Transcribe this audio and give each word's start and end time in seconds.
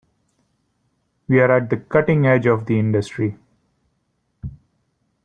We're 1.27 1.51
at 1.51 1.69
the 1.69 1.77
cutting 1.77 2.25
edge 2.25 2.47
of 2.47 2.65
the 2.65 2.79
industry. 2.79 3.37